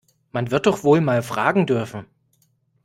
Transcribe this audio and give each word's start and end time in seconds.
Man 0.31 0.49
wird 0.49 0.65
doch 0.65 0.83
wohl 0.83 0.99
mal 0.99 1.21
fragen 1.21 1.67
dürfen! 1.67 2.07